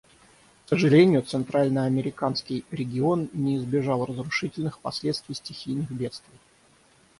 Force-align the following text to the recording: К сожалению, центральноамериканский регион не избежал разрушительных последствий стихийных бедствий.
К 0.65 0.69
сожалению, 0.69 1.21
центральноамериканский 1.21 2.65
регион 2.71 3.29
не 3.33 3.57
избежал 3.57 4.03
разрушительных 4.03 4.79
последствий 4.79 5.35
стихийных 5.35 5.91
бедствий. 5.91 6.39